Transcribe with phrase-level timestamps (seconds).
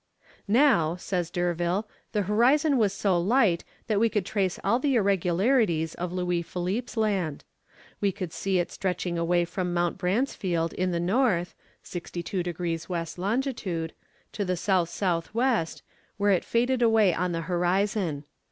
[0.47, 5.93] "Now," says D'Urville, "the horizon was so light that we could trace all the irregularities
[5.93, 7.43] of Louis Philippe's Land.
[7.99, 11.53] We could see it stretching away from Mount Bransfield in the north
[11.83, 13.05] (62 degrees W.
[13.17, 13.91] long.) to
[14.33, 15.65] the S.S.W.,
[16.17, 18.23] where it faded away on the horizon.